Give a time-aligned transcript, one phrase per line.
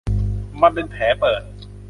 [0.61, 1.43] มันเป็นแผลเปิด